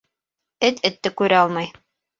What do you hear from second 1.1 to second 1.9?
күрә алмай.